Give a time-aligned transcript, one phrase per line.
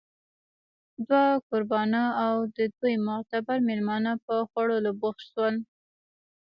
[1.07, 5.55] دوه کوربانه او د دوی معتبر مېلمانه په خوړلو بوخت شول